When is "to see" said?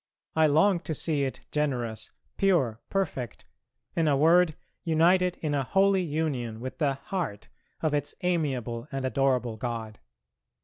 0.79-1.25